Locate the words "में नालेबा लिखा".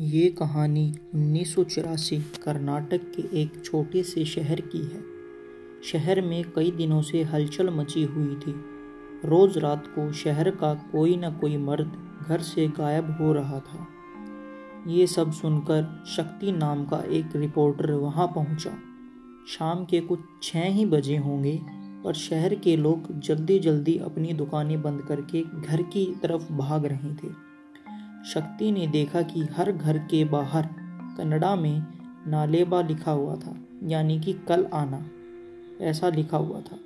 31.56-33.10